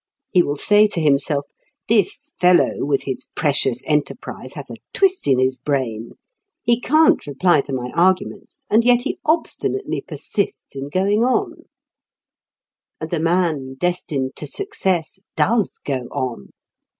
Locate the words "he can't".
6.63-7.27